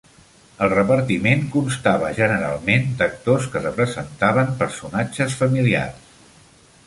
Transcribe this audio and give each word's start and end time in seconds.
El 0.67 0.69
repartiment 0.71 1.43
constava 1.55 2.09
generalment 2.21 2.87
d'actors 3.01 3.45
que 3.55 3.61
representaven 3.65 4.49
personatges 4.63 5.37
familiars. 5.43 6.17